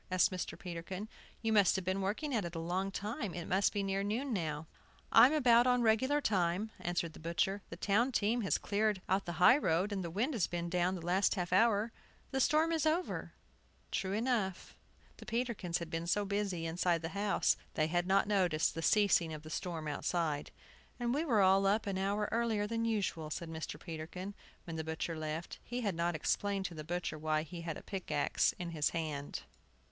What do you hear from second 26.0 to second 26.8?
explained to